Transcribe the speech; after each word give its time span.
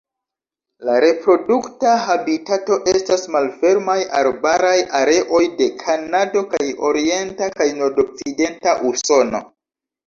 La 0.87 0.93
reprodukta 1.03 1.91
habitato 2.05 2.79
estas 2.93 3.27
malfermaj 3.37 3.99
arbaraj 4.23 4.75
areoj 5.03 5.43
de 5.61 5.71
Kanado 5.85 6.45
kaj 6.57 6.67
orienta 6.91 7.53
kaj 7.63 7.73
nordokcidenta 7.83 8.77
Usono. 8.95 9.47